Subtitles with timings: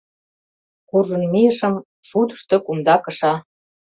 [0.89, 1.73] Куржын мийышым—
[2.07, 3.33] шудышто кумда кыша.